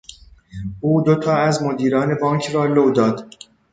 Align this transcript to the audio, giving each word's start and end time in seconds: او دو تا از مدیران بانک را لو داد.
او 0.79 1.01
دو 1.01 1.15
تا 1.15 1.35
از 1.35 1.63
مدیران 1.63 2.15
بانک 2.21 2.47
را 2.49 2.65
لو 2.65 2.91
داد. 2.91 3.33